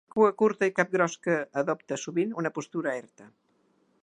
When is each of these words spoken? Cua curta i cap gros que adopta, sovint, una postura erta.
Cua 0.13 0.29
curta 0.39 0.69
i 0.69 0.73
cap 0.79 0.95
gros 0.95 1.17
que 1.27 1.37
adopta, 1.65 2.01
sovint, 2.07 2.35
una 2.45 2.53
postura 2.59 2.99
erta. 3.05 3.33